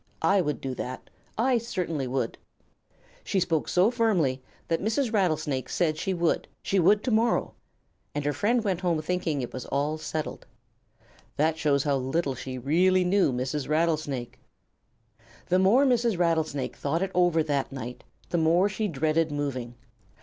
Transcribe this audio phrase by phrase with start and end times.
[0.23, 1.11] I would do that.
[1.37, 2.35] I certainly would."
[3.23, 5.13] She spoke so firmly that Mrs.
[5.13, 7.53] Rattlesnake said she would, she would to morrow.
[8.15, 10.47] And her friend went home thinking it was all settled.
[11.37, 13.69] That shows how little she really knew Mrs.
[13.69, 14.39] Rattlesnake.
[15.49, 16.17] The more Mrs.
[16.17, 19.75] Rattlesnake thought it over that night, the more she dreaded moving.